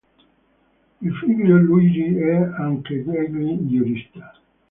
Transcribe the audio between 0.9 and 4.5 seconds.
Il figlio Luigi è anch'egli giurista.